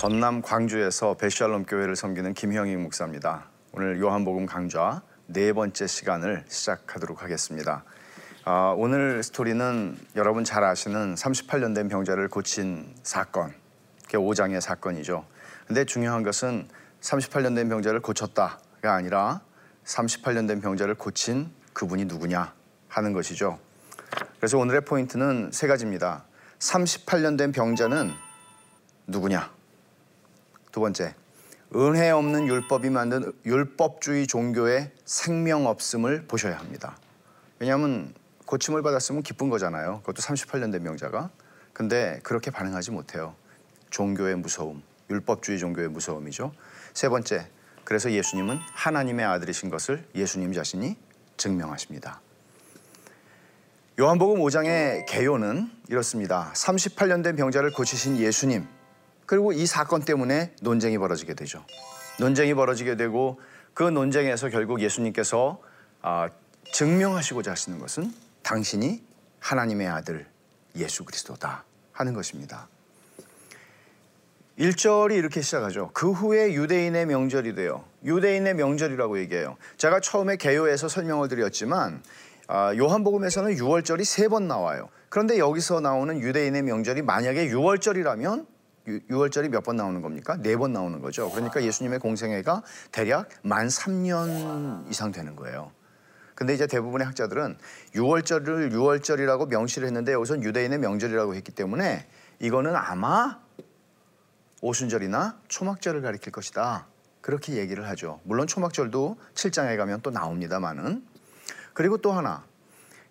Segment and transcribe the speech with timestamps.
[0.00, 3.44] 전남 광주에서 베샬롬 교회를 섬기는 김형익 목사입니다.
[3.72, 7.84] 오늘 요한복음 강좌 네 번째 시간을 시작하도록 하겠습니다.
[8.46, 13.52] 아, 오늘 스토리는 여러분 잘 아시는 38년 된 병자를 고친 사건,
[14.04, 15.26] 그게 5장의 사건이죠.
[15.66, 16.66] 근데 중요한 것은
[17.02, 19.42] 38년 된 병자를 고쳤다가 아니라
[19.84, 22.54] 38년 된 병자를 고친 그분이 누구냐
[22.88, 23.58] 하는 것이죠.
[24.38, 26.24] 그래서 오늘의 포인트는 세 가지입니다.
[26.58, 28.10] 38년 된 병자는
[29.06, 29.59] 누구냐?
[30.72, 31.14] 두 번째,
[31.74, 36.96] 은혜 없는 율법이 만든 율법주의 종교의 생명 없음을 보셔야 합니다.
[37.58, 38.14] 왜냐하면
[38.46, 40.00] 고침을 받았으면 기쁜 거잖아요.
[40.00, 41.30] 그것도 38년 된 명자가.
[41.72, 43.34] 근데 그렇게 반응하지 못해요.
[43.90, 46.52] 종교의 무서움, 율법주의 종교의 무서움이죠.
[46.92, 47.48] 세 번째,
[47.84, 50.96] 그래서 예수님은 하나님의 아들이신 것을 예수님 자신이
[51.36, 52.20] 증명하십니다.
[53.98, 56.52] 요한복음 5장의 개요는 이렇습니다.
[56.54, 58.66] 38년 된 병자를 고치신 예수님,
[59.30, 61.64] 그리고 이 사건 때문에 논쟁이 벌어지게 되죠.
[62.18, 63.40] 논쟁이 벌어지게 되고
[63.74, 65.62] 그 논쟁에서 결국 예수님께서
[66.02, 66.30] 아,
[66.72, 69.00] 증명하시고자 하시는 것은 당신이
[69.38, 70.26] 하나님의 아들
[70.74, 72.66] 예수 그리스도다 하는 것입니다.
[74.58, 75.92] 1절이 이렇게 시작하죠.
[75.94, 77.84] 그 후에 유대인의 명절이 돼요.
[78.04, 79.56] 유대인의 명절이라고 얘기해요.
[79.76, 82.02] 제가 처음에 개요에서 설명을 드렸지만
[82.48, 84.88] 아, 요한복음에서는 6월절이 세 번 나와요.
[85.08, 88.58] 그런데 여기서 나오는 유대인의 명절이 만약에 6월절이라면
[89.08, 90.36] 6월절이 몇 번 나오는 겁니까?
[90.36, 91.30] 네 번 나오는 거죠.
[91.30, 95.70] 그러니까 예수님의 공생애가 대략 만 3년 이상 되는 거예요.
[96.34, 97.58] 근데 이제 대부분의 학자들은
[97.94, 102.06] 6월절을 6월절이라고 명시를 했는데 여기서 유대인의 명절이라고 했기 때문에
[102.38, 103.38] 이거는 아마
[104.62, 106.86] 오순절이나 초막절을 가리킬 것이다.
[107.20, 108.20] 그렇게 얘기를 하죠.
[108.24, 111.04] 물론 초막절도 7장에 가면 또 나옵니다만은.
[111.74, 112.44] 그리고 또 하나.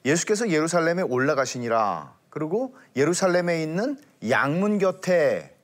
[0.06, 2.14] 예수께서 예루살렘에 올라가시니라.
[2.30, 3.98] 그리고 예루살렘에 있는
[4.30, 5.56] 양문 곁에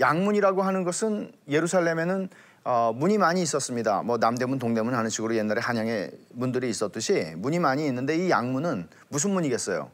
[0.00, 2.28] 양문이라고 하는 것은 예루살렘에는
[2.64, 4.02] 어, 문이 많이 있었습니다.
[4.02, 9.32] 뭐 남대문, 동대문 하는 식으로 옛날에 한양에 문들이 있었듯이 문이 많이 있는데 이 양문은 무슨
[9.32, 9.90] 문이겠어요?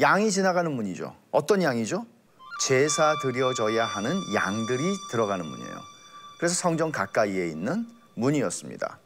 [0.00, 1.16] 양이 지나가는 문이죠.
[1.30, 2.04] 어떤 양이죠?
[2.60, 5.76] 제사 드려져야 하는 양들이 들어가는 문이에요.
[6.38, 8.98] 그래서 성전 가까이에 있는 문이었습니다.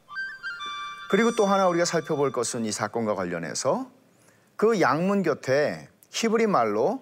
[1.09, 3.87] 그리고 또 하나 우리가 살펴볼 것은 이 사건과 관련해서
[4.55, 7.01] 그 양문 곁에 히브리 말로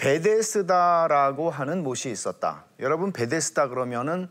[0.00, 2.64] 베데스다라고 하는 못이 있었다.
[2.78, 4.28] 여러분 베데스다 그러면은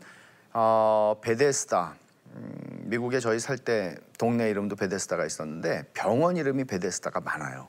[0.52, 1.94] 어, 베데스다
[2.34, 7.68] 음, 미국에 저희 살 때 동네 이름도 베데스다가 있었는데 병원 이름이 베데스다가 많아요.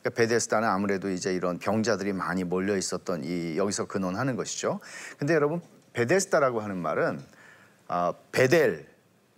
[0.00, 4.80] 그러니까 베데스다는 아무래도 이제 이런 병자들이 많이 몰려 있었던 이 여기서 근원하는 것이죠.
[5.16, 5.60] 근데 여러분
[5.92, 7.20] 베데스다라고 하는 말은
[7.86, 8.88] 어, 베델,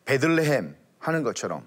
[0.07, 1.67] 베들레헴 하는 것처럼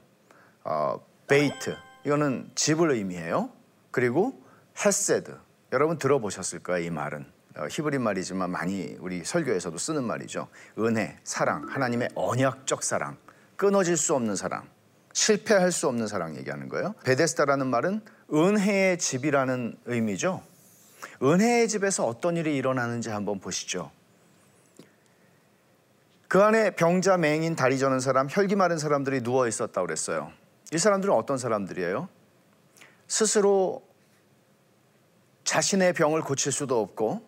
[0.64, 1.76] 어, בית
[2.06, 3.52] 이거는 집을 의미해요.
[3.92, 4.42] 그리고
[4.84, 7.26] חסד 여러분 들어보셨을 거예요 이 말은
[7.58, 10.48] 어, 히브리 말이지만 많이 우리 설교에서도 쓰는 말이죠.
[10.78, 13.18] 은혜, 사랑, 하나님의 언약적 사랑,
[13.56, 14.70] 끊어질 수 없는 사랑,
[15.12, 16.94] 실패할 수 없는 사랑 얘기하는 거예요.
[17.04, 18.02] 베데스다라는 말은
[18.32, 20.44] 은혜의 집이라는 의미죠.
[21.24, 23.90] 은혜의 집에서 어떤 일이 일어나는지 한번 보시죠.
[26.28, 30.32] 그 안에 병자, 맹인, 다리 저는 사람, 혈기 마른 사람들이 누워 있었다고 그랬어요.
[30.74, 32.10] 이 사람들은 어떤 사람들이에요?
[33.08, 33.87] 스스로
[35.48, 37.22] 자신의 병을 고칠 수도 없고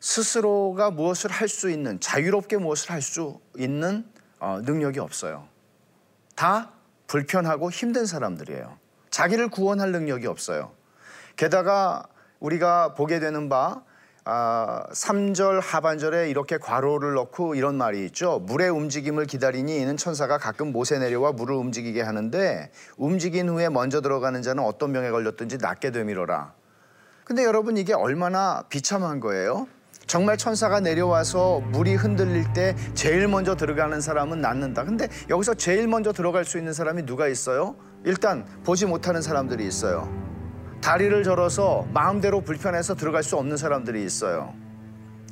[0.00, 4.06] 스스로가 무엇을 할 수 있는 자유롭게 무엇을 할 수 있는
[4.38, 5.46] 어, 능력이 없어요.
[6.34, 6.72] 다
[7.06, 8.78] 불편하고 힘든 사람들이에요.
[9.10, 10.72] 자기를 구원할 능력이 없어요.
[11.36, 12.06] 게다가
[12.38, 13.82] 우리가 보게 되는 바
[14.24, 18.38] 아, 3절 하반절에 이렇게 괄호를 넣고 이런 말이 있죠.
[18.38, 24.40] 물의 움직임을 기다리니 이는 천사가 가끔 못에 내려와 물을 움직이게 하는데 움직인 후에 먼저 들어가는
[24.40, 26.54] 자는 어떤 병에 걸렸든지 낫게 되밀어라.
[27.30, 29.68] 근데 여러분 이게 얼마나 비참한 거예요?
[30.08, 34.82] 정말 천사가 내려와서 물이 흔들릴 때 제일 먼저 들어가는 사람은 낫는다.
[34.82, 37.76] 근데 여기서 제일 먼저 들어갈 수 있는 사람이 누가 있어요?
[38.04, 40.12] 일단 보지 못하는 사람들이 있어요.
[40.80, 44.52] 다리를 절어서 마음대로 불편해서 들어갈 수 없는 사람들이 있어요.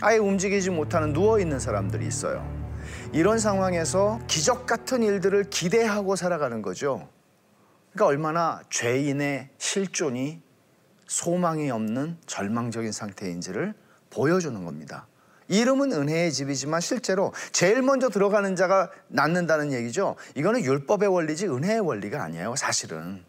[0.00, 2.48] 아예 움직이지 못하는 누워 있는 사람들이 있어요.
[3.12, 7.08] 이런 상황에서 기적 같은 일들을 기대하고 살아가는 거죠.
[7.90, 10.46] 그러니까 얼마나 죄인의 실존이
[11.08, 13.74] 소망이 없는 절망적인 상태인지를
[14.10, 15.08] 보여주는 겁니다.
[15.48, 20.14] 이름은 은혜의 집이지만 실제로 제일 먼저 들어가는 자가 낫는다는 얘기죠.
[20.36, 23.24] 이거는 율법의 원리지 은혜의 원리가 아니에요, 사실은.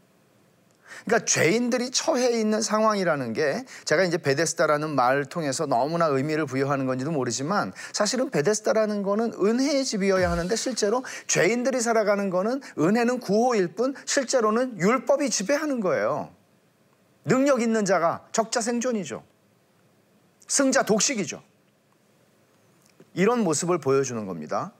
[1.06, 7.12] 그러니까 죄인들이 처해 있는 상황이라는 게 제가 이제 베데스다라는 말을 통해서 너무나 의미를 부여하는 건지도
[7.12, 14.78] 모르지만 사실은 베데스다라는 거는 은혜의 집이어야 하는데 실제로 죄인들이 살아가는 거는 은혜는 구호일 뿐 실제로는
[14.80, 16.32] 율법이 지배하는 거예요.
[17.26, 19.24] 능력 있는 자가 적자 생존이죠.
[20.48, 21.42] 승자 독식이죠.
[23.14, 24.74] 이런 모습을 보여주는 겁니다.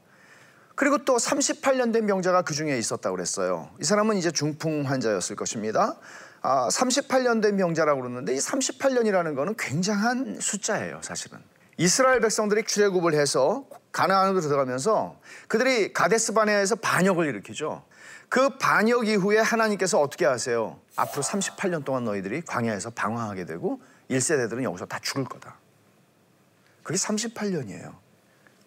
[0.76, 3.70] 그리고 또 38년 된 병자가 그 중에 있었다고 그랬어요.
[3.82, 5.98] 이 사람은 이제 중풍 환자였을 것입니다.
[6.42, 11.40] 아, 38년 된 병자라고 그러는데 이 38년이라는 거는 굉장한 숫자예요, 사실은.
[11.78, 17.84] 이스라엘 백성들이 출애굽을 해서 가나안으로 들어가면서 그들이 가데스 바네아에서 반역을 일으키죠.
[18.30, 20.80] 그 반역 이후에 하나님께서 어떻게 하세요?
[20.96, 25.58] 앞으로 38년 동안 너희들이 광야에서 방황하게 되고 1세대들은 여기서 다 죽을 거다.
[26.84, 27.96] 그게 38년이에요.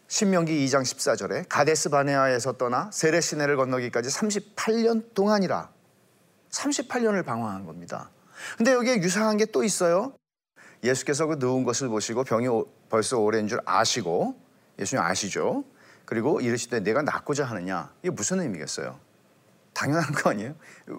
[0.09, 5.71] 신명기 2장 14절에 가데스 바네아에서 떠나 세레 시내를 건너기까지 38년 동안이라
[6.51, 8.11] 38년을 방황한 겁니다.
[8.59, 10.15] 근데 여기에 유사한 게 또 있어요.
[10.85, 12.47] 예수께서 그 누운 것을 보시고 병이
[12.91, 14.37] 벌써 오래인 줄 아시고
[14.79, 15.65] 예수님 아시죠?
[16.05, 18.99] 그리고 이르시되 내가 낫고자 하느냐 이게 무슨 의미겠어요?
[19.75, 20.55] 당연한 거 아니에요?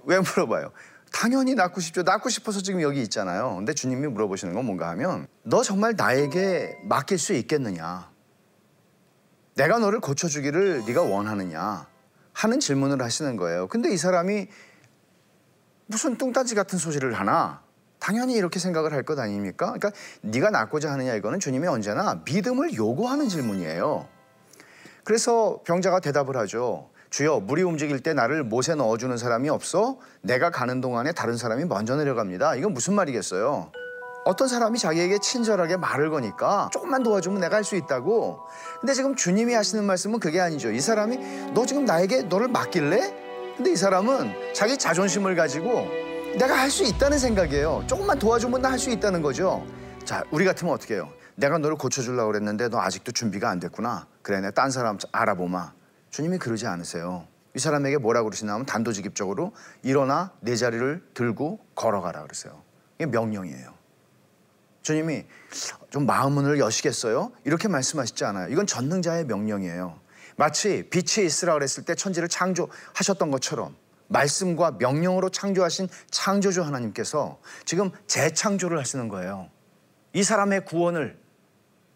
[0.05, 0.71] 왜 물어봐요?
[1.11, 2.01] 당연히 낫고 싶죠.
[2.01, 3.55] 낫고 싶어서 지금 여기 있잖아요.
[3.55, 8.11] 근데 주님이 물어보시는 건 뭔가 하면 너 정말 나에게 맡길 수 있겠느냐?
[9.55, 11.87] 내가 너를 고쳐주기를 네가 원하느냐?
[12.33, 13.67] 하는 질문을 하시는 거예요.
[13.67, 14.47] 근데 이 사람이
[15.85, 17.61] 무슨 뚱딴지 같은 소리를 하나?
[17.99, 19.67] 당연히 이렇게 생각을 할 것 아닙니까?
[19.67, 19.91] 그러니까
[20.21, 24.09] 네가 낫고자 하느냐 이거는 주님이 언제나 믿음을 요구하는 질문이에요.
[25.03, 26.89] 그래서 병자가 대답을 하죠.
[27.13, 31.95] 주여 물이 움직일 때 나를 못에 넣어주는 사람이 없어 내가 가는 동안에 다른 사람이 먼저
[31.95, 32.55] 내려갑니다.
[32.55, 33.71] 이건 무슨 말이겠어요?
[34.25, 38.39] 어떤 사람이 자기에게 친절하게 말을 거니까 조금만 도와주면 내가 할 수 있다고.
[38.81, 40.71] 근데 지금 주님이 하시는 말씀은 그게 아니죠.
[40.71, 43.13] 이 사람이 너 지금 나에게 너를 맡길래?
[43.57, 45.85] 근데 이 사람은 자기 자존심을 가지고
[46.39, 47.83] 내가 할 수 있다는 생각이에요.
[47.85, 49.63] 조금만 도와주면 나 할 수 있다는 거죠.
[50.03, 51.09] 자, 우리 같으면 어떻게 해요?
[51.35, 54.07] 내가 너를 고쳐주려고 그랬는데 너 아직도 준비가 안 됐구나.
[54.23, 55.73] 그래, 내가 딴 사람 알아보마.
[56.13, 57.27] 주님이 그러지 않으세요.
[57.55, 59.51] 이 사람에게 뭐라고 그러시나 하면 단도직입적으로
[59.81, 62.61] 일어나 내 자리를 들고 걸어가라 그러세요.
[62.99, 63.73] 이게 명령이에요.
[64.83, 65.25] 주님이
[65.89, 67.31] 좀 마음문을 여시겠어요?
[67.45, 68.47] 이렇게 말씀하시지 않아요.
[68.49, 69.99] 이건 전능자의 명령이에요.
[70.35, 73.75] 마치 빛이 있으라 그랬을 때 천지를 창조하셨던 것처럼
[74.07, 79.49] 말씀과 명령으로 창조하신 창조주 하나님께서 지금 재창조를 하시는 거예요.
[80.13, 81.17] 이 사람의 구원을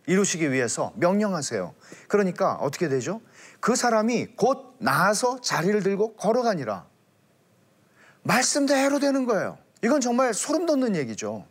[0.08, 1.76] 이루시기 위해서 명령하세요.
[2.08, 3.22] 그러니까 어떻게 되죠?
[3.60, 6.86] 그 사람이 곧 나아서 자리를 들고 걸어가니라.
[8.24, 9.58] 말씀대로 되는 거예요.
[9.84, 11.46] 이건 정말 소름 돋는 얘기죠.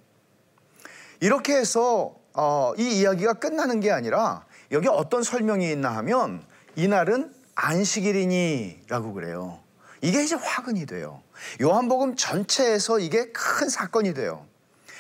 [1.21, 6.45] 이렇게 해서 어, 이 이야기가 끝나는 게 아니라 여기 어떤 설명이 있나 하면
[6.75, 9.61] 이날은 안식일이니라고 그래요.
[10.03, 11.23] 이게 이제 화근이 돼요.
[11.63, 14.47] 요한복음 전체에서 이게 큰 사건이 돼요.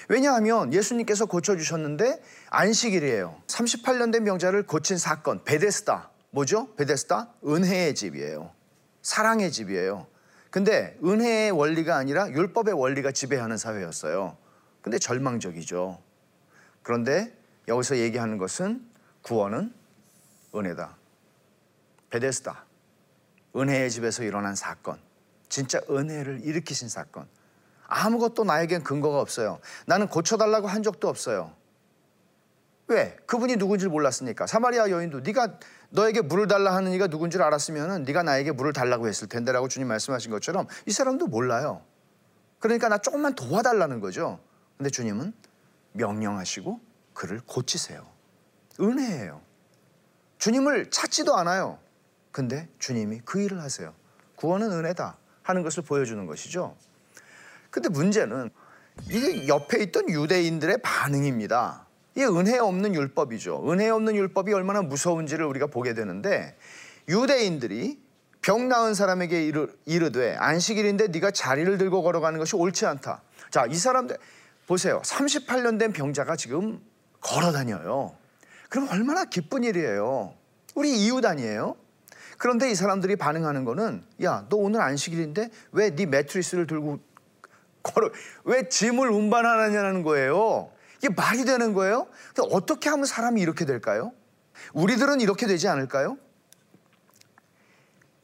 [0.09, 3.41] 왜냐하면 예수님께서 고쳐주셨는데 안식일이에요.
[3.47, 6.11] 38년 된 병자를 고친 사건, 베데스다.
[6.31, 6.75] 뭐죠?
[6.75, 7.32] 베데스다?
[7.46, 8.52] 은혜의 집이에요.
[9.02, 10.06] 사랑의 집이에요.
[10.50, 14.37] 근데 은혜의 원리가 아니라 율법의 원리가 지배하는 사회였어요.
[14.81, 16.00] 근데 절망적이죠.
[16.82, 17.37] 그런데
[17.69, 18.88] 여기서 얘기하는 것은
[19.23, 19.75] 구원은
[20.55, 20.96] 은혜다.
[22.11, 22.64] 베데스다.
[23.56, 24.99] 은혜의 집에서 일어난 사건.
[25.49, 27.28] 진짜 은혜를 일으키신 사건.
[27.88, 29.58] 아무것도 나에겐 근거가 없어요.
[29.87, 31.52] 나는 고쳐달라고 한 적도 없어요.
[32.88, 33.17] 왜?
[33.27, 34.47] 그분이 누군지 몰랐으니까.
[34.47, 35.59] 사마리아 여인도 네가
[35.90, 39.88] 너에게 물을 달라 하는 이가 누군 줄 알았으면 네가 나에게 물을 달라고 했을 텐데라고 주님
[39.88, 41.83] 말씀하신 것처럼 이 사람도 몰라요.
[42.59, 44.38] 그러니까 나 조금만 도와달라는 거죠.
[44.76, 45.33] 근데 주님은
[45.93, 46.81] 명령하시고
[47.12, 48.07] 그를 고치세요.
[48.81, 49.40] 은혜예요.
[50.38, 51.78] 주님을 찾지도 않아요.
[52.31, 53.95] 근데 주님이 그 일을 하세요.
[54.37, 56.76] 구원은 은혜다 하는 것을 보여주는 것이죠.
[57.71, 58.50] 근데 문제는
[59.09, 61.86] 이게 옆에 있던 유대인들의 반응입니다.
[62.16, 63.70] 이게 은혜 없는 율법이죠.
[63.70, 66.56] 은혜 없는 율법이 얼마나 무서운지를 우리가 보게 되는데
[67.08, 68.00] 유대인들이
[68.40, 73.23] 병 나은 사람에게 이르, 이르되 안식일인데 네가 자리를 들고 걸어가는 것이 옳지 않다.
[73.50, 74.16] 자, 이 사람들
[74.66, 75.02] 보세요.
[75.04, 76.80] 38년 된 병자가 지금
[77.20, 78.16] 걸어 다녀요.
[78.70, 80.32] 그럼 얼마나 기쁜 일이에요.
[80.75, 81.76] 우리 이웃 아니에요?
[82.38, 86.99] 그런데 이 사람들이 반응하는 거는 야, 너 오늘 안식일인데 왜 네 매트리스를 들고
[87.82, 88.11] 걸어
[88.44, 90.70] 왜 짐을 운반하느냐는 거예요.
[90.99, 92.07] 이게 말이 되는 거예요?
[92.50, 94.12] 어떻게 하면 사람이 이렇게 될까요?
[94.73, 96.17] 우리들은 이렇게 되지 않을까요?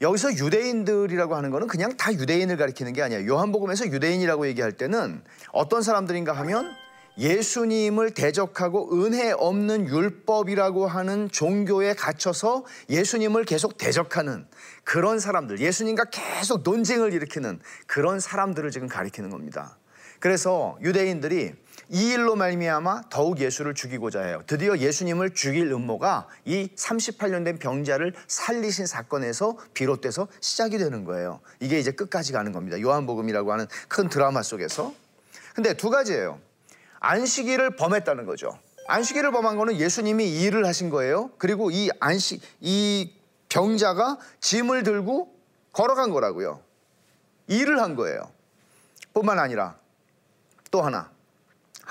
[0.01, 3.27] 여기서 유대인들이라고 하는 거는 그냥 다 유대인을 가리키는 게 아니에요.
[3.33, 6.75] 요한복음에서 유대인이라고 얘기할 때는 어떤 사람들인가 하면
[7.19, 14.47] 예수님을 대적하고 은혜 없는 율법이라고 하는 종교에 갇혀서 예수님을 계속 대적하는
[14.83, 19.79] 그런 사람들, 예수님과 계속 논쟁을 일으키는 그런 사람들을 지금 가리키는 겁니다.
[20.21, 21.53] 그래서 유대인들이
[21.95, 24.43] 이 일로 말미암아 더욱 예수를 죽이고자 해요.
[24.47, 31.41] 드디어 예수님을 죽일 음모가 이 38년 된 병자를 살리신 사건에서 비롯돼서 시작이 되는 거예요.
[31.61, 32.81] 이게 이제 끝까지 가는 겁니다.
[32.81, 34.95] 요한복음이라고 하는 큰 드라마 속에서.
[35.55, 36.41] 근데 두 가지예요.
[37.01, 38.59] 안식일을 범했다는 거죠.
[38.89, 41.31] 안식일을 범한 거는 예수님이 일을 하신 거예요.
[41.37, 43.13] 그리고 이 안식 이
[43.51, 45.31] 병자가 짐을 들고
[45.73, 46.63] 걸어간 거라고요.
[47.49, 48.33] 일을 한 거예요.
[49.13, 49.77] 뿐만 아니라
[50.71, 51.12] 또 하나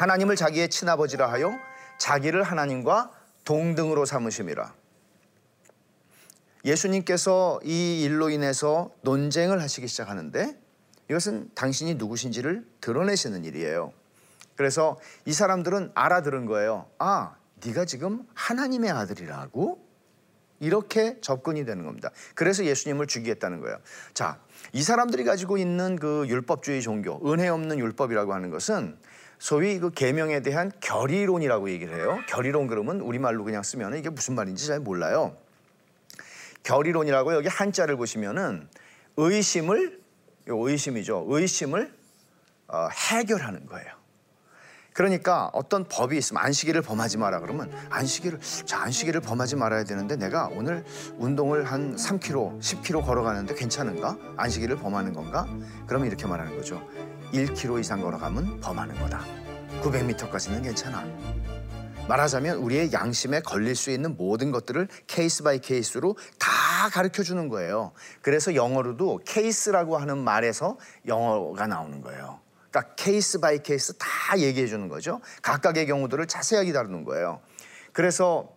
[0.01, 1.51] 하나님을 자기의 친아버지라 하여
[1.99, 3.11] 자기를 하나님과
[3.45, 4.73] 동등으로 삼으심이라.
[6.65, 10.59] 예수님께서 이 일로 인해서 논쟁을 하시기 시작하는데
[11.07, 13.93] 이것은 당신이 누구신지를 드러내시는 일이에요.
[14.55, 16.87] 그래서 이 사람들은 알아들은 거예요.
[16.97, 19.87] 아, 네가 지금 하나님의 아들이라고?
[20.61, 22.09] 이렇게 접근이 되는 겁니다.
[22.33, 23.77] 그래서 예수님을 죽이겠다는 거예요.
[24.15, 24.39] 자,
[24.73, 28.97] 이 사람들이 가지고 있는 그 율법주의 종교, 은혜 없는 율법이라고 하는 것은
[29.41, 32.19] 소위 그 계명에 대한 결의론이라고 얘기를 해요.
[32.27, 35.35] 결의론 그러면 우리말로 그냥 쓰면 이게 무슨 말인지 잘 몰라요.
[36.61, 38.69] 결의론이라고 여기 한자를 보시면은
[39.17, 39.99] 의심을
[40.45, 41.25] 의심이죠.
[41.27, 41.91] 의심을
[42.67, 44.00] 어, 해결하는 거예요.
[44.93, 50.49] 그러니까 어떤 법이 있으면 안식일을 범하지 마라 그러면 안식일을 자 안식일을 범하지 말아야 되는데 내가
[50.51, 50.83] 오늘
[51.17, 54.17] 운동을 한 3km, 10km 걸어가는데 괜찮은가?
[54.37, 55.47] 안식일을 범하는 건가?
[55.87, 56.81] 그러면 이렇게 말하는 거죠.
[57.33, 59.23] 1km 이상 걸어가면 범하는 거다.
[59.81, 61.05] 900m까지는 괜찮아.
[62.07, 66.49] 말하자면 우리의 양심에 걸릴 수 있는 모든 것들을 case by case로 다
[66.91, 67.93] 가르쳐 주는 거예요.
[68.21, 72.39] 그래서 영어로도 case라고 하는 말에서 영어가 나오는 거예요.
[72.71, 75.19] 그러니까 case by case 다 얘기해 주는 거죠.
[75.41, 77.41] 각각의 경우들을 자세하게 다루는 거예요.
[77.91, 78.55] 그래서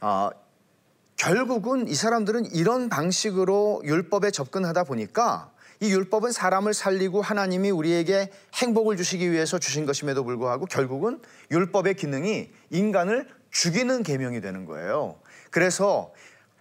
[0.00, 0.30] 어,
[1.16, 8.96] 결국은 이 사람들은 이런 방식으로 율법에 접근하다 보니까 이 율법은 사람을 살리고 하나님이 우리에게 행복을
[8.96, 15.18] 주시기 위해서 주신 것임에도 불구하고 결국은 율법의 기능이 인간을 죽이는 계명이 되는 거예요.
[15.50, 16.12] 그래서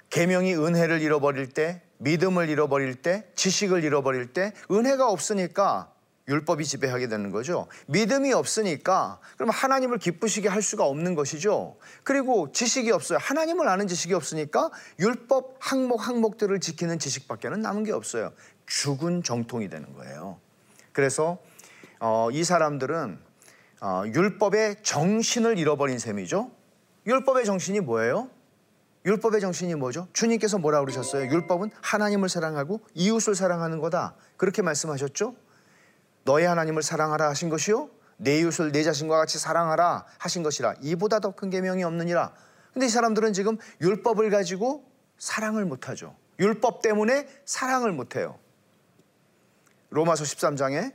[0.09, 5.91] 계명이 은혜를 잃어버릴 때, 믿음을 잃어버릴 때, 지식을 잃어버릴 때 은혜가 없으니까
[6.29, 7.67] 율법이 지배하게 되는 거죠.
[7.87, 11.75] 믿음이 없으니까 그럼 하나님을 기쁘시게 할 수가 없는 것이죠.
[12.03, 13.17] 그리고 지식이 없어요.
[13.19, 14.69] 하나님을 아는 지식이 없으니까
[14.99, 18.31] 율법 항목 항목들을 지키는 지식밖에는 남은 게 없어요.
[18.67, 20.39] 죽은 정통이 되는 거예요.
[20.93, 21.39] 그래서
[21.99, 23.19] 어, 이 사람들은
[23.81, 26.51] 어, 율법의 정신을 잃어버린 셈이죠.
[27.07, 28.29] 율법의 정신이 뭐예요?
[29.05, 30.07] 율법의 정신이 뭐죠?
[30.13, 31.31] 주님께서 뭐라 그러셨어요?
[31.31, 34.15] 율법은 하나님을 사랑하고 이웃을 사랑하는 거다.
[34.37, 35.35] 그렇게 말씀하셨죠?
[36.23, 41.31] 너의 하나님을 사랑하라 하신 것이요 내 이웃을 내 자신과 같이 사랑하라 하신 것이라 이보다 더
[41.31, 42.33] 큰 계명이 없느니라.
[42.73, 44.83] 근데 이 사람들은 지금 율법을 가지고
[45.17, 46.15] 사랑을 못 하죠.
[46.39, 48.37] 율법 때문에 사랑을 못 해요.
[49.89, 50.93] 로마서 13장에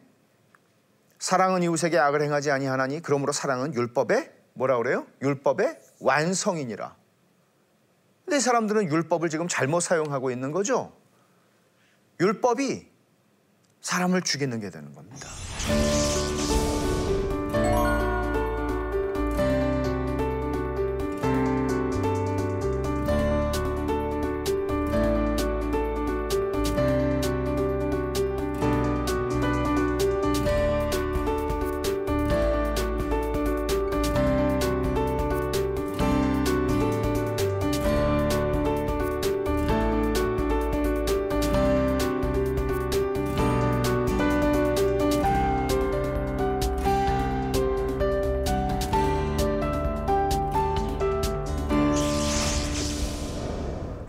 [1.19, 5.07] 사랑은 이웃에게 악을 행하지 아니하나니 그러므로 사랑은 율법의 뭐라 그래요?
[5.23, 6.95] 율법의 완성이니라.
[8.25, 10.93] 근데 이 사람들은 율법을 지금 잘못 사용하고 있는 거죠.
[12.21, 12.94] 율법이
[13.85, 15.29] 사람을 죽이는 게 되는 겁니다.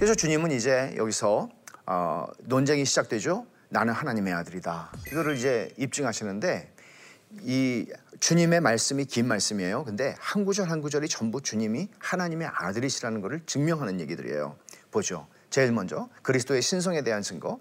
[0.06, 1.50] 그래서 주님은 이제 여기서
[1.88, 3.48] 어, 논쟁이 시작되죠.
[3.70, 4.92] 나는 하나님의 아들이다.
[5.08, 6.72] 이거를 이제 입증하시는데
[7.42, 7.88] 이
[8.20, 9.84] 주님의 말씀이 긴 말씀이에요.
[9.84, 14.56] 근데 한 구절 한 구절이 전부 주님이 하나님의 아들이시라는 것을 증명하는 얘기들이에요.
[14.92, 15.26] 보죠.
[15.50, 17.58] 제일 먼저 그리스도의 신성에 대한 증거.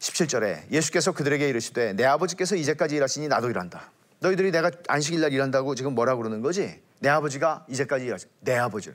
[0.00, 3.92] 17절에 예수께서 그들에게 이르시되 내 아버지께서 이제까지 일하시니 나도 일한다.
[4.18, 6.82] 너희들이 내가 안식일 날 일한다고 지금 뭐라 그러는 거지?
[6.98, 8.26] 내 아버지가 이제까지 일하시.
[8.40, 8.92] 내 아버지.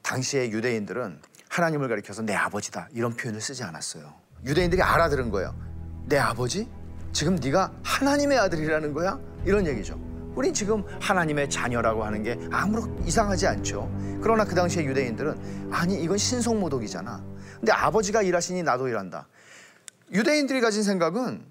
[0.00, 4.12] 당시의 유대인들은 하나님을 가리켜서 내 아버지다 이런 표현을 쓰지 않았어요.
[4.44, 5.54] 유대인들이 알아들은 거예요.
[6.06, 6.68] 내 아버지?
[7.12, 9.18] 지금 네가 하나님의 아들이라는 거야?
[9.44, 9.98] 이런 얘기죠.
[10.34, 13.90] 우린 지금 하나님의 자녀라고 하는 게 아무런 이상하지 않죠.
[14.22, 17.24] 그러나 그 당시에 유대인들은 아니 이건 신성모독이잖아.
[17.56, 19.26] 근데 아버지가 일하시니 나도 일한다.
[20.12, 21.44] 유대인들이 가진 생각은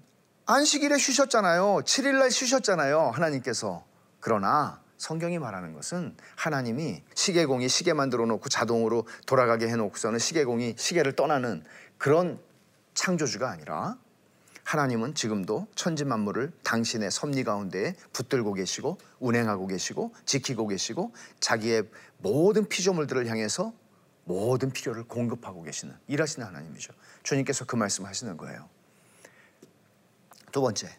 [0.46, 1.82] 안식일에 쉬셨잖아요.
[1.84, 3.10] 7일날 쉬셨잖아요.
[3.10, 3.84] 하나님께서.
[4.20, 11.14] 그러나 성경이 말하는 것은 하나님이 시계공이 시계 만들어 놓고 자동으로 돌아가게 해 놓고서는 시계공이 시계를
[11.14, 11.64] 떠나는
[11.96, 12.38] 그런
[12.94, 13.96] 창조주가 아니라
[14.64, 21.84] 하나님은 지금도 천지 만물을 당신의 섭리 가운데에 붙들고 계시고 운행하고 계시고 지키고 계시고 자기의
[22.18, 23.72] 모든 피조물들을 향해서
[24.24, 26.92] 모든 필요를 공급하고 계시는 일하시는 하나님이죠.
[27.22, 28.68] 주님께서 그 말씀하시는 거예요.
[30.52, 30.90] 두 번째,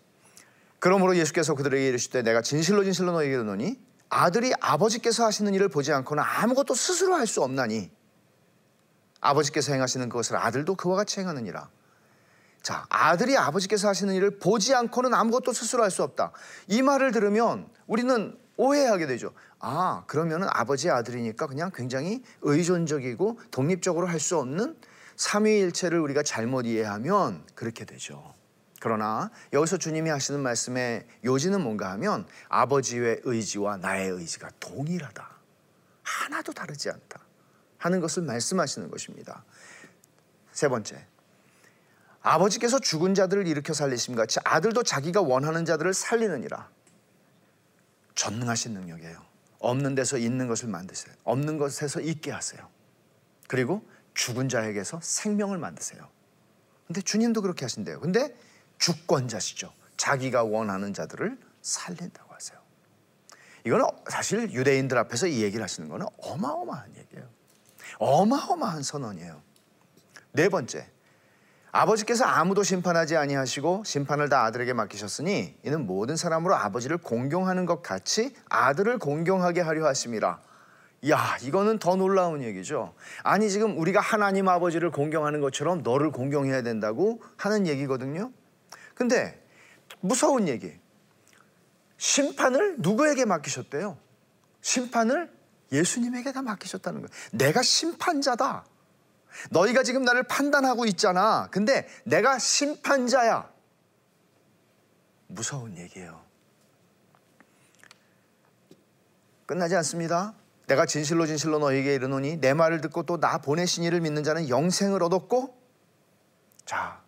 [0.79, 6.23] 그러므로 예수께서 그들에게 이르시되 내가 진실로 진실로 너희에게 이르노니 아들이 아버지께서 하시는 일을 보지 않고는
[6.25, 7.91] 아무것도 스스로 할 수 없나니
[9.21, 11.69] 아버지께서 행하시는 것을 아들도 그와 같이 행하느니라.
[12.61, 16.31] 자, 아들이 아버지께서 하시는 일을 보지 않고는 아무것도 스스로 할 수 없다.
[16.67, 19.33] 이 말을 들으면 우리는 오해하게 되죠.
[19.59, 24.75] 아, 그러면은 아버지의 아들이니까 그냥 굉장히 의존적이고 독립적으로 할 수 없는
[25.15, 28.33] 삼위일체를 우리가 잘못 이해하면 그렇게 되죠.
[28.79, 35.29] 그러나 여기서 주님이 하시는 말씀의 요지는 뭔가 하면 아버지의 의지와 나의 의지가 동일하다.
[36.03, 37.19] 하나도 다르지 않다.
[37.77, 39.43] 하는 것을 말씀하시는 것입니다.
[40.51, 41.05] 세 번째.
[42.21, 46.69] 아버지께서 죽은 자들을 일으켜 살리심 같이 아들도 자기가 원하는 자들을 살리느니라.
[48.15, 49.23] 전능하신 능력이에요.
[49.59, 51.13] 없는 데서 있는 것을 만드세요.
[51.23, 52.67] 없는 것에서 있게 하세요.
[53.47, 56.07] 그리고 죽은 자에게서 생명을 만드세요.
[56.87, 57.99] 근데 주님도 그렇게 하신대요.
[57.99, 58.35] 근데
[58.79, 59.71] 주권자시죠.
[59.97, 62.57] 자기가 원하는 자들을 살린다고 하세요.
[63.65, 67.27] 이거는 사실 유대인들 앞에서 이 얘기를 하시는 거는 어마어마한 얘기예요.
[67.99, 69.41] 어마어마한 선언이에요.
[70.31, 70.89] 네 번째.
[71.71, 78.33] 아버지께서 아무도 심판하지 아니하시고 심판을 다 아들에게 맡기셨으니 이는 모든 사람으로 아버지를 공경하는 것 같이
[78.49, 80.41] 아들을 공경하게 하려 하심이라.
[81.09, 82.93] 야, 이거는 더 놀라운 얘기죠.
[83.23, 88.31] 아니 지금 우리가 하나님 아버지를 공경하는 것처럼 너를 공경해야 된다고 하는 얘기거든요.
[88.99, 89.41] 근데
[90.01, 90.77] 무서운 얘기.
[91.97, 93.97] 심판을 누구에게 맡기셨대요?
[94.59, 95.31] 심판을
[95.71, 97.09] 예수님에게 다 맡기셨다는 거예요.
[97.31, 98.65] 내가 심판자다.
[99.51, 101.47] 너희가 지금 나를 판단하고 있잖아.
[101.49, 103.49] 근데 내가 심판자야.
[105.27, 106.21] 무서운 얘기예요.
[109.45, 110.33] 끝나지 않습니다.
[110.67, 115.01] 내가 진실로 진실로 너희에게 이르노니 내 말을 듣고 또 나 보내신 이를 믿는 자는 영생을
[115.03, 115.57] 얻었고
[116.65, 117.01] 자,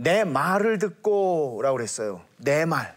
[0.00, 2.22] 내 말을 듣고라고 그랬어요.
[2.36, 2.96] 내 말.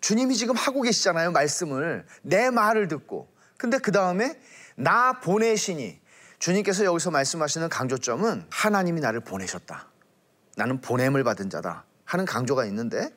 [0.00, 1.32] 주님이 지금 하고 계시잖아요.
[1.32, 2.06] 말씀을.
[2.22, 3.28] 내 말을 듣고.
[3.58, 4.38] 근데 그 다음에
[4.76, 6.00] 나 보내시니
[6.38, 9.88] 주님께서 여기서 말씀하시는 강조점은 하나님이 나를 보내셨다.
[10.56, 11.84] 나는 보냄을 받은 자다.
[12.04, 13.10] 하는 강조가 있는데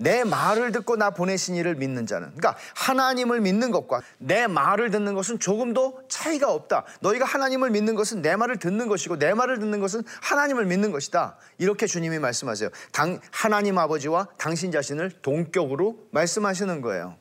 [0.00, 5.14] 내 말을 듣고 나 보내신 이를 믿는 자는 그러니까 하나님을 믿는 것과 내 말을 듣는
[5.14, 6.86] 것은 조금도 차이가 없다.
[7.00, 11.36] 너희가 하나님을 믿는 것은 내 말을 듣는 것이고 내 말을 듣는 것은 하나님을 믿는 것이다.
[11.58, 12.70] 이렇게 주님이 말씀하세요.
[12.92, 17.16] 당, 하나님 아버지와 당신 자신을 동격으로 말씀하시는 거예요.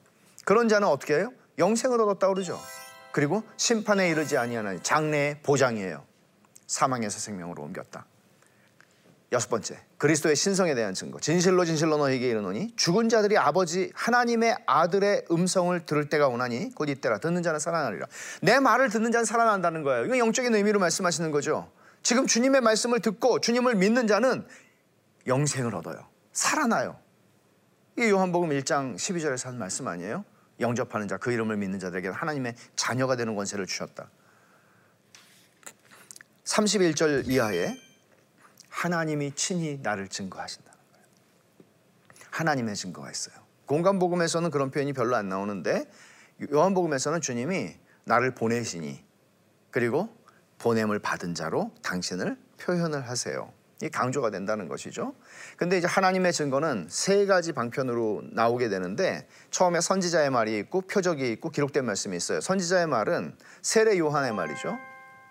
[0.45, 1.33] 그런 자는 어떻게 해요?
[1.57, 2.57] 영생을 얻었다 그러죠.
[3.11, 6.05] 그리고 심판에 이르지 아니하나니 장래의 보장이에요.
[6.65, 8.05] 사망에서 생명으로 옮겼다.
[9.31, 11.19] 여섯 번째, 그리스도의 신성에 대한 증거.
[11.19, 17.19] 진실로 진실로 너에게 이르노니 죽은 자들이 아버지 하나님의 아들의 음성을 들을 때가 오나니 곧 이때라
[17.19, 18.07] 듣는 자는 살아나리라.
[18.41, 20.05] 내 말을 듣는 자는 살아난다는 거예요.
[20.05, 21.71] 이건 영적인 의미로 말씀하시는 거죠.
[22.01, 24.47] 지금 주님의 말씀을 듣고 주님을 믿는 자는
[25.27, 26.07] 영생을 얻어요.
[26.33, 26.97] 살아나요.
[27.97, 30.25] 이게 요한복음 1장 12절에서 한 말씀 아니에요?
[30.59, 34.09] 영접하는 자, 그 이름을 믿는 자들에게 하나님의 자녀가 되는 권세를 주셨다.
[36.45, 37.88] 31절 이하에
[38.79, 41.05] 하나님이 친히 나를 증거하신다는 거예요.
[42.29, 43.35] 하나님의 증거가 있어요.
[43.65, 45.91] 공간복음에서는 그런 표현이 별로 안 나오는데
[46.53, 49.03] 요한복음에서는 주님이 나를 보내시니
[49.69, 50.07] 그리고
[50.59, 53.51] 보냄을 받은 자로 당신을 표현을 하세요.
[53.81, 55.13] 이 강조가 된다는 것이죠.
[55.57, 61.49] 근데 이제 하나님의 증거는 세 가지 방편으로 나오게 되는데 처음에 선지자의 말이 있고 표적이 있고
[61.49, 62.39] 기록된 말씀이 있어요.
[62.39, 64.77] 선지자의 말은 세례 요한의 말이죠.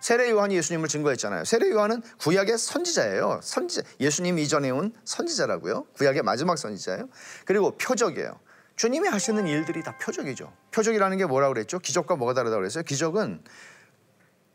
[0.01, 1.45] 세례 요한이 예수님을 증거했잖아요.
[1.45, 3.41] 세례 요한은 구약의 선지자예요.
[3.43, 5.85] 선지 예수님 이전에 온 선지자라고요.
[5.95, 7.09] 구약의 마지막 선지자예요.
[7.45, 8.39] 그리고 표적이에요.
[8.77, 10.53] 주님이 하시는 일들이 다 표적이죠.
[10.71, 11.81] 표적이라는 게 뭐라고 그랬죠?
[11.81, 12.85] 기적과 뭐가 다르다고 그랬어요?
[12.85, 13.43] 기적은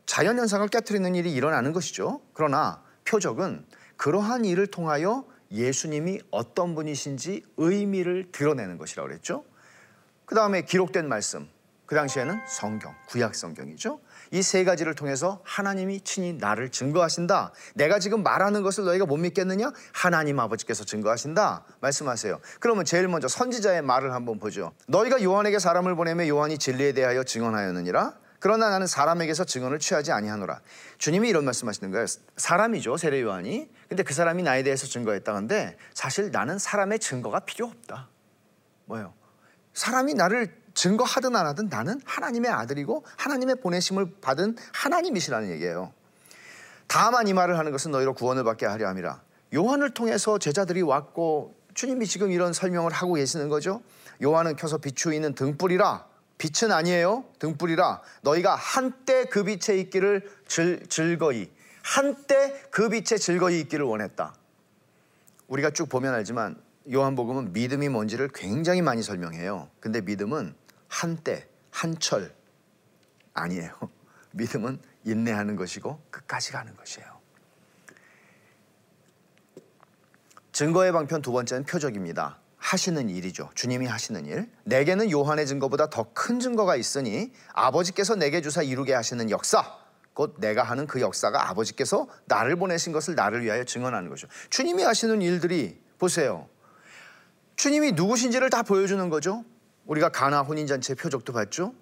[0.06, 2.22] 자연 현상을 깨뜨리는 일이 일어나는 것이죠.
[2.32, 9.44] 그러나 표적은 그러한 일을 통하여 예수님이 어떤 분이신지 의미를 드러내는 것이라고 그랬죠.
[10.24, 11.48] 그 다음에 기록된 말씀.
[11.86, 14.00] 그 당시에는 성경, 구약 성경이죠.
[14.30, 17.52] 이 세 가지를 통해서 하나님이 친히 나를 증거하신다.
[17.74, 19.72] 내가 지금 말하는 것을 너희가 못 믿겠느냐?
[19.92, 21.64] 하나님 아버지께서 증거하신다.
[21.80, 22.40] 말씀하세요.
[22.58, 24.72] 그러면 제일 먼저 선지자의 말을 한번 보죠.
[24.88, 28.14] 너희가 요한에게 사람을 보내며 요한이 진리에 대하여 증언하였느니라.
[28.40, 30.60] 그러나 나는 사람에게서 증언을 취하지 아니하노라.
[30.98, 32.06] 주님이 이런 말씀하시는 거예요.
[32.36, 33.70] 사람이죠 세례 요한이.
[33.88, 38.08] 근데 그 사람이 나에 대해서 증거했다는데 사실 나는 사람의 증거가 필요 없다.
[38.86, 39.14] 뭐예요?
[39.72, 45.92] 사람이 나를 증거하든 안 하든 나는 하나님의 아들이고 하나님의 보내심을 받은 하나님이시라는 얘기예요.
[46.86, 49.22] 다만 이 말을 하는 것은 너희로 구원을 받게 하려 함이라.
[49.54, 53.82] 요한을 통해서 제자들이 왔고 주님이 지금 이런 설명을 하고 계시는 거죠.
[54.22, 56.06] 요한은 켜서 비추이는 등불이라
[56.38, 57.24] 빛은 아니에요.
[57.38, 61.50] 등불이라 너희가 한때 그 빛에 있기를 즐, 즐거이
[61.82, 64.34] 한때 그 빛에 즐거이 있기를 원했다.
[65.48, 66.56] 우리가 쭉 보면 알지만
[66.92, 69.68] 요한복음은 믿음이 뭔지를 굉장히 많이 설명해요.
[69.80, 70.54] 근데 믿음은
[70.94, 72.32] 한때, 한철
[73.32, 73.72] 아니에요.
[74.30, 77.08] 믿음은 인내하는 것이고 끝까지 가는 것이에요.
[80.52, 82.38] 증거의 방편 두 번째는 표적입니다.
[82.58, 83.50] 하시는 일이죠.
[83.54, 84.48] 주님이 하시는 일.
[84.62, 89.78] 내게는 요한의 증거보다 더 큰 증거가 있으니 아버지께서 내게 주사 이루게 하시는 역사.
[90.14, 94.28] 곧 내가 하는 그 역사가 아버지께서 나를 보내신 것을 나를 위하여 증언하는 것이죠.
[94.48, 96.48] 주님이 하시는 일들이 보세요.
[97.56, 99.44] 주님이 누구신지를 다 보여주는 거죠.
[99.86, 101.74] 우리가 가나 혼인잔치 표적도 봤죠.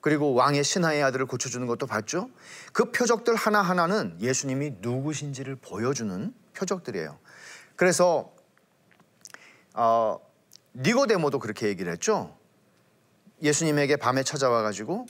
[0.00, 2.28] 그리고 왕의 신하의 아들을 고쳐주는 것도 봤죠.
[2.72, 7.18] 그 표적들 하나하나는 예수님이 누구신지를 보여주는 표적들이에요.
[7.76, 8.32] 그래서
[9.74, 10.18] 어,
[10.74, 12.36] 니고데모도 그렇게 얘기를 했죠.
[13.42, 15.06] 예수님에게 밤에 찾아와 가지고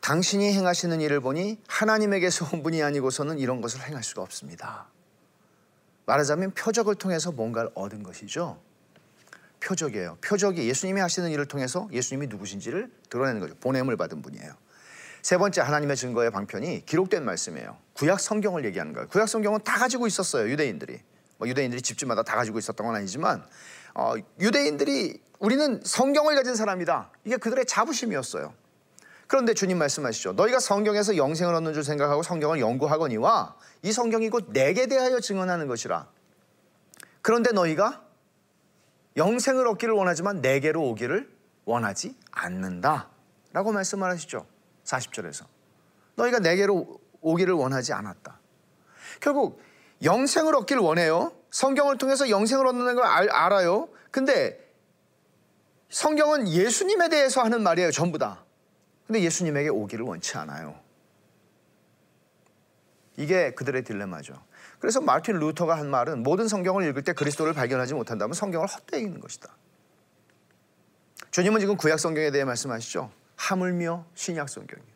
[0.00, 4.88] 당신이 행하시는 일을 보니 하나님에게서 온 분이 아니고서는 이런 것을 행할 수가 없습니다.
[6.06, 8.60] 말하자면 표적을 통해서 뭔가를 얻은 것이죠.
[9.64, 10.18] 표적이에요.
[10.20, 13.54] 표적이 예수님이 하시는 일을 통해서 예수님이 누구신지를 드러내는 거죠.
[13.56, 14.52] 보냄을 받은 분이에요.
[15.22, 17.78] 세 번째 하나님의 증거의 방편이 기록된 말씀이에요.
[17.94, 19.08] 구약 성경을 얘기하는 거예요.
[19.08, 20.50] 구약 성경은 다 가지고 있었어요.
[20.50, 21.00] 유대인들이.
[21.38, 23.44] 뭐 유대인들이 집집마다 다 가지고 있었던 건 아니지만
[23.94, 27.10] 어, 유대인들이 우리는 성경을 가진 사람이다.
[27.24, 28.52] 이게 그들의 자부심이었어요.
[29.26, 30.34] 그런데 주님 말씀하시죠.
[30.34, 36.06] 너희가 성경에서 영생을 얻는 줄 생각하고 성경을 연구하거니와 이 성경이 곧 내게 대하여 증언하는 것이라.
[37.22, 38.03] 그런데 너희가
[39.16, 41.30] 영생을 얻기를 원하지만 내게로 오기를
[41.64, 43.08] 원하지 않는다.
[43.52, 44.46] 라고 말씀을 하시죠.
[44.84, 45.46] 40절에서.
[46.16, 48.40] 너희가 내게로 오기를 원하지 않았다.
[49.20, 49.60] 결국
[50.02, 51.32] 영생을 얻기를 원해요.
[51.50, 53.88] 성경을 통해서 영생을 얻는 걸 알, 알아요.
[54.10, 54.60] 근데
[55.88, 57.92] 성경은 예수님에 대해서 하는 말이에요.
[57.92, 58.44] 전부 다.
[59.06, 60.78] 근데 예수님에게 오기를 원치 않아요.
[63.16, 64.34] 이게 그들의 딜레마죠.
[64.84, 69.18] 그래서 마틴 루터가 한 말은 모든 성경을 읽을 때 그리스도를 발견하지 못한다면 성경을 헛되이 읽는
[69.18, 69.48] 것이다.
[71.30, 73.10] 주님은 지금 구약 성경에 대해 말씀하시죠.
[73.34, 74.94] 하물며 신약 성경이에요.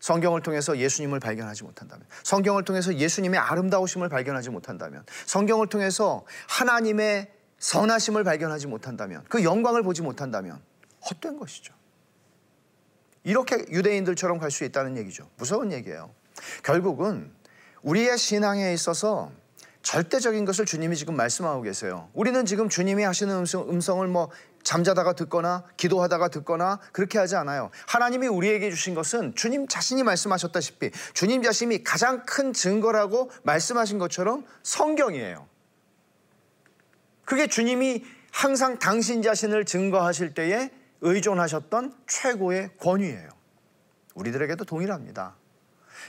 [0.00, 8.24] 성경을 통해서 예수님을 발견하지 못한다면, 성경을 통해서 예수님의 아름다우심을 발견하지 못한다면, 성경을 통해서 하나님의 선하심을
[8.24, 10.60] 발견하지 못한다면, 그 영광을 보지 못한다면
[11.08, 11.72] 헛된 것이죠.
[13.22, 15.30] 이렇게 유대인들처럼 갈 수 있다는 얘기죠.
[15.36, 16.12] 무서운 얘기예요.
[16.64, 17.32] 결국은
[17.82, 19.30] 우리의 신앙에 있어서
[19.82, 22.08] 절대적인 것을 주님이 지금 말씀하고 계세요.
[22.14, 24.30] 우리는 지금 주님이 하시는 음성, 음성을 뭐
[24.62, 27.70] 잠자다가 듣거나 기도하다가 듣거나 그렇게 하지 않아요.
[27.88, 35.48] 하나님이 우리에게 주신 것은 주님 자신이 말씀하셨다시피 주님 자신이 가장 큰 증거라고 말씀하신 것처럼 성경이에요.
[37.24, 43.28] 그게 주님이 항상 당신 자신을 증거하실 때에 의존하셨던 최고의 권위예요.
[44.14, 45.34] 우리들에게도 동일합니다.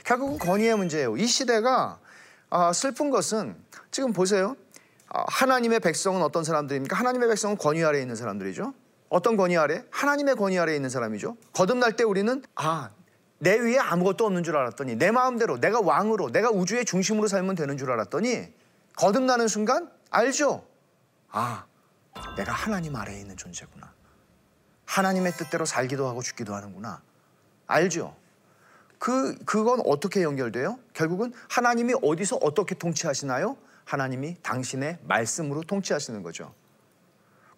[0.02, 1.16] 결국은 권위의 문제예요.
[1.16, 1.98] 이 시대가
[2.50, 3.56] 아, 슬픈 것은
[3.90, 4.56] 지금 보세요.
[5.08, 6.96] 아, 하나님의 백성은 어떤 사람들입니까?
[6.96, 8.74] 하나님의 백성은 권위 아래에 있는 사람들이죠.
[9.08, 9.84] 어떤 권위 아래?
[9.90, 11.36] 하나님의 권위 아래에 있는 사람이죠.
[11.52, 12.90] 거듭날 때 우리는 아,
[13.38, 17.76] 내 위에 아무것도 없는 줄 알았더니 내 마음대로 내가 왕으로 내가 우주의 중심으로 살면 되는
[17.76, 18.52] 줄 알았더니
[18.96, 20.64] 거듭나는 순간 알죠?
[21.30, 21.64] 아,
[22.36, 23.92] 내가 하나님 아래에 있는 존재구나.
[24.86, 27.02] 하나님의 뜻대로 살기도 하고 죽기도 하는구나.
[27.66, 28.14] 알죠?
[29.04, 30.78] 그 그건 어떻게 연결돼요?
[30.94, 33.58] 결국은 하나님이 어디서 어떻게 통치하시나요?
[33.84, 36.54] 하나님이 당신의 말씀으로 통치하시는 거죠.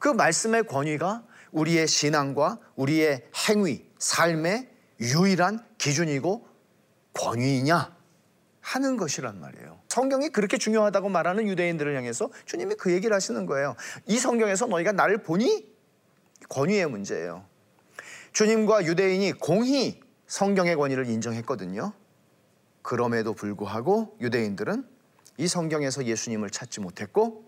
[0.01, 6.49] 그 말씀의 권위가 우리의 신앙과 우리의 행위, 삶의 유일한 기준이고
[7.13, 7.97] 권위이냐
[8.61, 9.79] 하는 것이란 말이에요.
[9.89, 13.77] 성경이 그렇게 중요하다고 말하는 유대인들을 향해서 주님이 그 얘기를 하시는 거예요.
[14.07, 15.73] 이 성경에서 너희가 나를 보니
[16.49, 17.45] 권위의 문제예요.
[18.33, 21.93] 주님과 유대인이 공히 성경의 권위를 인정했거든요.
[22.83, 24.89] 그럼에도 불구하고 유대인들은
[25.39, 27.45] 이 성경에서 예수님을 찾지 못했고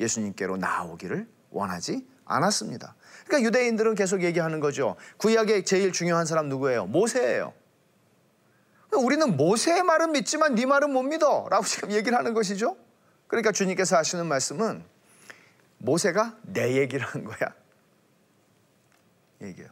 [0.00, 2.96] 예수님께로 나오기를 원하지 않았습니다.
[3.26, 4.96] 그러니까 유대인들은 계속 얘기하는 거죠.
[5.18, 6.86] 구약의 제일 중요한 사람 누구예요?
[6.86, 7.52] 모세예요.
[8.92, 11.48] 우리는 모세의 말은 믿지만 네 말은 못 믿어.
[11.50, 12.76] 라고 지금 얘기를 하는 것이죠.
[13.26, 14.84] 그러니까 주님께서 하시는 말씀은
[15.78, 17.54] 모세가 내 얘기를 한 거야.
[19.42, 19.70] 얘기해요.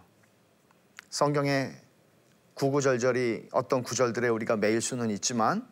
[1.09, 1.72] 성경에
[2.54, 5.66] 구구절절이 어떤 구절들에 우리가 매일 수는 있지만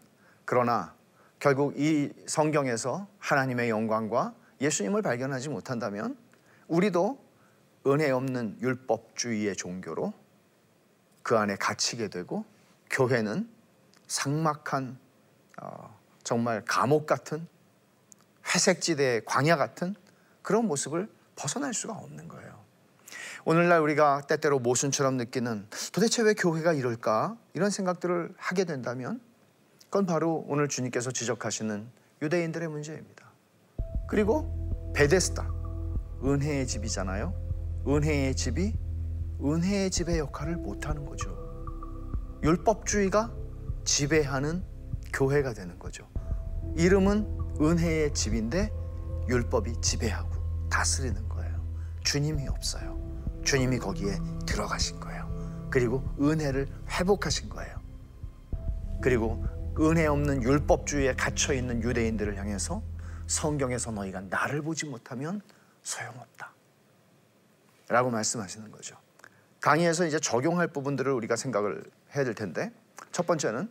[0.44, 0.94] 그러나
[1.38, 6.16] 결국 이 성경에서 하나님의 영광과 예수님을 발견하지 못한다면
[6.68, 7.18] 우리도
[7.86, 10.12] 은혜 없는 율법주의의 종교로
[11.22, 12.44] 그 안에 갇히게 되고
[12.90, 13.48] 교회는
[14.06, 14.98] 상막한
[15.62, 17.46] 어, 정말 감옥 같은
[18.54, 19.94] 회색지대의 광야 같은
[20.42, 22.59] 그런 모습을 벗어날 수가 없는 거예요.
[23.44, 29.20] 오늘날 우리가 때때로 모순처럼 느끼는 도대체 왜 교회가 이럴까 이런 생각들을 하게 된다면
[29.84, 31.88] 그건 바로 오늘 주님께서 지적하시는
[32.22, 33.30] 유대인들의 문제입니다.
[34.08, 35.50] 그리고 베데스다
[36.22, 37.34] 은혜의 집이잖아요.
[37.88, 38.74] 은혜의 집이
[39.42, 41.34] 은혜의 집의 역할을 못하는 거죠.
[42.42, 43.32] 율법주의가
[43.84, 44.62] 지배하는
[45.12, 46.06] 교회가 되는 거죠.
[46.76, 48.70] 이름은 은혜의 집인데
[49.28, 51.39] 율법이 지배하고 다스리는 거예요.
[52.04, 52.98] 주님이 없어요.
[53.44, 55.68] 주님이 거기에 들어가신 거예요.
[55.70, 57.80] 그리고 은혜를 회복하신 거예요.
[59.00, 59.44] 그리고
[59.78, 62.82] 은혜 없는 율법주의에 갇혀 있는 유대인들을 향해서
[63.26, 65.40] 성경에서 너희가 나를 보지 못하면
[65.82, 66.52] 소용없다.
[67.88, 68.96] 라고 말씀하시는 거죠.
[69.60, 71.84] 강의에서 이제 적용할 부분들을 우리가 생각을
[72.14, 72.72] 해야 될 텐데
[73.12, 73.70] 첫 번째는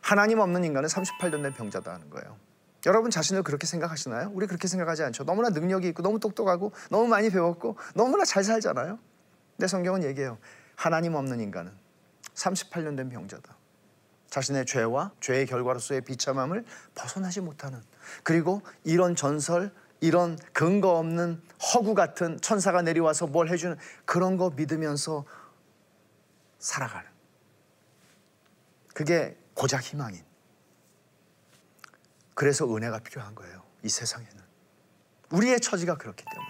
[0.00, 2.36] 하나님 없는 인간은 38년 된 병자다 하는 거예요.
[2.86, 4.30] 여러분 자신을 그렇게 생각하시나요?
[4.34, 5.24] 우리 그렇게 생각하지 않죠.
[5.24, 8.98] 너무나 능력이 있고 너무 똑똑하고 너무 많이 배웠고 너무나 잘 살잖아요.
[9.56, 10.38] 근데 성경은 얘기해요.
[10.74, 11.72] 하나님 없는 인간은
[12.34, 13.56] 38년 된 병자다.
[14.30, 16.64] 자신의 죄와 죄의 결과로서의 비참함을
[16.94, 17.82] 벗어나지 못하는
[18.22, 21.40] 그리고 이런 전설 이런 근거 없는
[21.74, 25.24] 허구 같은 천사가 내려와서 뭘 해주는 그런 거 믿으면서
[26.58, 27.08] 살아가는
[28.94, 30.24] 그게 고작 희망인
[32.42, 34.42] 그래서 은혜가 필요한 거예요 이 세상에는
[35.30, 36.48] 우리의 처지가 그렇기 때문에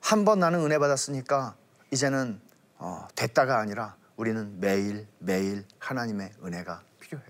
[0.00, 1.54] 한 번 나는 은혜 받았으니까
[1.90, 2.40] 이제는
[2.78, 7.28] 어, 됐다가 아니라 우리는 매일 매일 하나님의 은혜가 필요해요.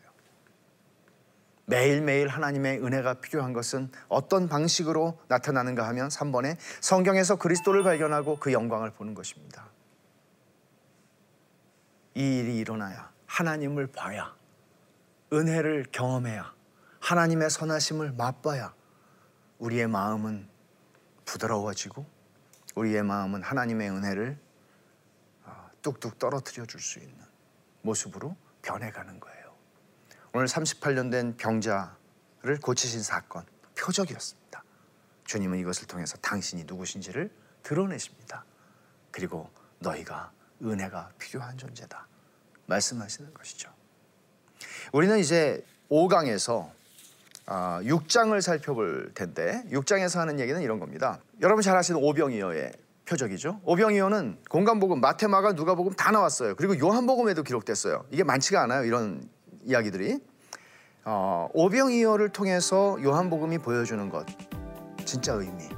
[1.65, 8.93] 매일매일 하나님의 은혜가 필요한 것은 어떤 방식으로 나타나는가 하면 3번에 성경에서 그리스도를 발견하고 그 영광을
[8.93, 9.67] 보는 것입니다.
[12.15, 14.37] 이 일이 일어나야 하나님을 봐야
[15.33, 16.56] 은혜를 경험해야
[17.01, 18.75] 하나님의 선하심을 맛봐야
[19.59, 20.49] 우리의 마음은
[21.25, 22.05] 부드러워지고
[22.75, 24.39] 우리의 마음은 하나님의 은혜를
[25.83, 27.15] 뚝뚝 떨어뜨려 줄 수 있는
[27.83, 29.55] 모습으로 변해가는 거예요.
[30.33, 33.47] 오늘 38년 된 병자를 고치신 사건
[33.79, 34.65] 표적이었습니다.
[35.25, 37.31] 주님은 이것을 통해서 당신이 누구신지를
[37.63, 38.45] 드러내십니다.
[39.13, 40.33] 그리고 너희가
[40.63, 42.07] 은혜가 필요한 존재다.
[42.67, 43.73] 말씀하시는 것이죠.
[44.93, 46.71] 우리는 이제 5강에서
[47.47, 51.21] 6장을 아, 살펴볼 텐데 6장에서 하는 얘기는 이런 겁니다.
[51.41, 52.73] 여러분 잘 아시는 오병이어의
[53.05, 53.61] 표적이죠.
[53.63, 56.57] 오병이어는 공간복음, 마테마가, 누가복음 다 나왔어요.
[56.57, 58.05] 그리고 요한복음에도 기록됐어요.
[58.11, 58.85] 이게 많지가 않아요.
[58.85, 59.29] 이런
[59.63, 60.19] 이야기들이.
[61.05, 64.27] 어, 오병이어를 통해서 요한복음이 보여주는 것
[65.05, 65.69] 진짜 의미.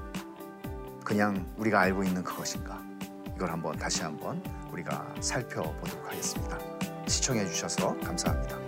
[1.05, 2.83] 그냥 우리가 알고 있는 그것인가?
[3.37, 6.59] 이걸 한번 다시 한번 우리가 살펴보도록 하겠습니다.
[7.07, 8.68] 시청해 주셔서 감사합니다.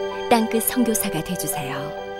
[0.31, 2.10] 땅끝 성교사가 되주세요